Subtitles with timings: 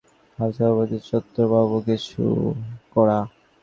[0.39, 2.21] হাল সভাপতি চন্দ্রবাবু কিছু
[2.93, 3.19] কড়া।